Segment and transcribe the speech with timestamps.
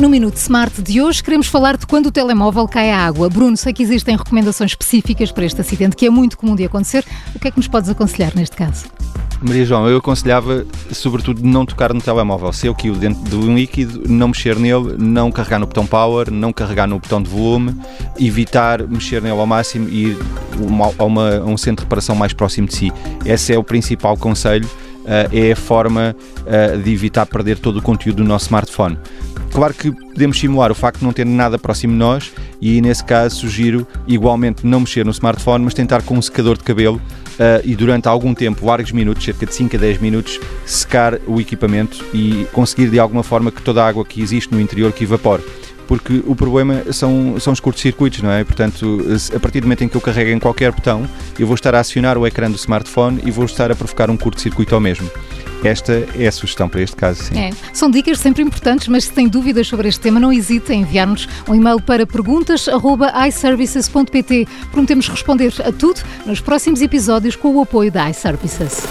[0.00, 3.28] No Minuto Smart de hoje queremos falar de quando o telemóvel cai à água.
[3.28, 7.04] Bruno, sei que existem recomendações específicas para este acidente que é muito comum de acontecer.
[7.34, 8.86] O que é que nos podes aconselhar neste caso?
[9.42, 12.50] Maria João, eu aconselhava, sobretudo, não tocar no telemóvel.
[12.50, 16.30] Se eu que dentro de um líquido, não mexer nele, não carregar no botão power,
[16.30, 17.76] não carregar no botão de volume,
[18.18, 20.18] evitar mexer nele ao máximo e ir
[20.98, 22.92] a, uma, a um centro de reparação mais próximo de si.
[23.26, 27.82] Esse é o principal conselho, uh, é a forma uh, de evitar perder todo o
[27.82, 28.96] conteúdo do nosso smartphone.
[29.52, 33.04] Claro que podemos simular o facto de não ter nada próximo de nós e, nesse
[33.04, 37.60] caso, sugiro igualmente não mexer no smartphone, mas tentar com um secador de cabelo uh,
[37.64, 42.04] e durante algum tempo, vários minutos, cerca de 5 a 10 minutos, secar o equipamento
[42.14, 45.42] e conseguir de alguma forma que toda a água que existe no interior que evapore
[45.90, 48.44] porque o problema são, são os curtos-circuitos, não é?
[48.44, 49.04] Portanto,
[49.34, 51.04] a partir do momento em que eu carrego em qualquer botão,
[51.36, 54.16] eu vou estar a acionar o ecrã do smartphone e vou estar a provocar um
[54.16, 55.10] curto-circuito ao mesmo.
[55.62, 57.38] Esta é a sugestão para este caso, sim.
[57.38, 57.52] É.
[57.72, 61.28] São dicas sempre importantes, mas se tem dúvidas sobre este tema, não hesite em enviar-nos
[61.48, 64.48] um e-mail para perguntas.iservices.pt.
[64.70, 68.82] Prometemos responder a tudo nos próximos episódios com o apoio da iServices.